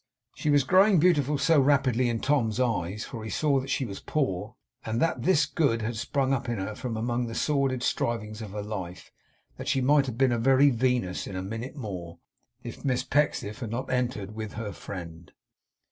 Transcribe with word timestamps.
She 0.33 0.49
was 0.49 0.63
growing 0.63 0.97
beautiful 0.97 1.37
so 1.37 1.61
rapidly 1.61 2.09
in 2.09 2.21
Tom's 2.21 2.59
eyes; 2.59 3.05
for 3.05 3.23
he 3.23 3.29
saw 3.29 3.59
that 3.59 3.69
she 3.69 3.85
was 3.85 3.99
poor, 3.99 4.55
and 4.83 4.99
that 4.99 5.21
this 5.21 5.45
good 5.45 5.83
had 5.83 5.95
sprung 5.95 6.33
up 6.33 6.49
in 6.49 6.57
her 6.57 6.73
from 6.73 6.97
among 6.97 7.27
the 7.27 7.35
sordid 7.35 7.83
strivings 7.83 8.41
of 8.41 8.49
her 8.49 8.63
life; 8.63 9.11
that 9.57 9.67
she 9.67 9.79
might 9.79 10.07
have 10.07 10.17
been 10.17 10.31
a 10.31 10.39
very 10.39 10.71
Venus 10.71 11.27
in 11.27 11.35
a 11.35 11.43
minute 11.43 11.75
more, 11.75 12.17
if 12.63 12.83
Miss 12.83 13.03
Pecksniff 13.03 13.59
had 13.59 13.69
not 13.69 13.91
entered 13.91 14.31
with 14.33 14.53
her 14.53 14.71
friend. 14.71 15.33